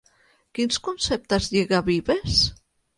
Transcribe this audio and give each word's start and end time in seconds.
Quins 0.59 0.79
conceptes 0.89 1.53
lliga 1.55 1.85
Vives? 1.95 2.45